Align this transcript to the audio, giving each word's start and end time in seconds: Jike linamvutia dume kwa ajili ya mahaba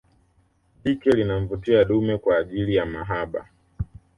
Jike 0.83 1.09
linamvutia 1.11 1.85
dume 1.85 2.17
kwa 2.17 2.37
ajili 2.37 2.75
ya 2.75 2.85
mahaba 2.85 3.49